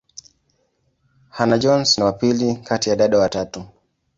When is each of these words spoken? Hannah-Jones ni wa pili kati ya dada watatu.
Hannah-Jones 1.29 1.97
ni 1.97 2.03
wa 2.03 2.13
pili 2.13 2.55
kati 2.55 2.89
ya 2.89 2.95
dada 2.95 3.17
watatu. 3.17 3.65